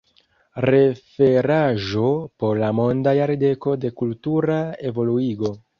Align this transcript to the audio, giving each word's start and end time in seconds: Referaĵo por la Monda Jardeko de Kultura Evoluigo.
Referaĵo 0.67 2.09
por 2.45 2.59
la 2.65 2.73
Monda 2.81 3.17
Jardeko 3.21 3.79
de 3.87 3.95
Kultura 4.03 4.63
Evoluigo. 4.93 5.59